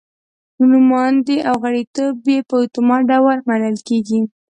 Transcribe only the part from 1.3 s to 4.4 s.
او غړیتوب یې په اتومات ډول منل کېږي.